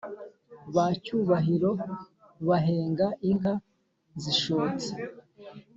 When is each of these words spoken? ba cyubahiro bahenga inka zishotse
ba 0.73 0.85
cyubahiro 1.03 1.71
bahenga 2.47 3.07
inka 3.29 3.53
zishotse 4.21 4.89